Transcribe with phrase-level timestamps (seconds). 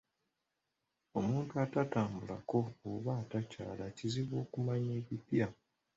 [1.19, 2.59] Omuntu atatambulako
[2.91, 5.47] oba atakyala kizibu okumanya ebipya.